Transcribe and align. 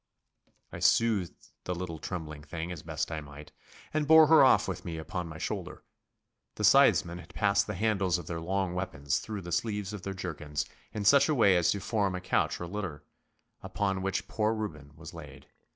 I 0.71 0.79
soothed 0.79 1.49
the 1.65 1.75
little 1.75 1.99
trembling 1.99 2.41
thing 2.41 2.71
as 2.71 2.81
best 2.81 3.11
I 3.11 3.21
might, 3.21 3.51
and 3.93 4.07
bore 4.07 4.25
her 4.25 4.43
off 4.43 4.67
with 4.67 4.83
me 4.83 4.97
upon 4.97 5.27
my 5.27 5.37
shoulder. 5.37 5.83
The 6.55 6.63
scythesmen 6.63 7.19
had 7.19 7.35
passed 7.35 7.67
the 7.67 7.75
handles 7.75 8.17
of 8.17 8.25
their 8.25 8.41
long 8.41 8.73
weapons 8.73 9.19
through 9.19 9.41
the 9.43 9.51
sleeves 9.51 9.93
of 9.93 10.01
their 10.01 10.15
jerkins 10.15 10.65
in 10.91 11.05
such 11.05 11.29
a 11.29 11.35
way 11.35 11.55
as 11.55 11.69
to 11.73 11.79
form 11.79 12.15
a 12.15 12.19
couch 12.19 12.59
or 12.59 12.65
litter, 12.65 13.03
upon 13.61 14.01
which 14.01 14.27
poor 14.27 14.55
Reuben 14.55 14.91
was 14.95 15.13
laid. 15.13 15.45